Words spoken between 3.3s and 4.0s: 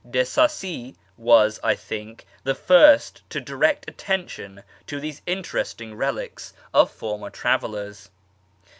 direct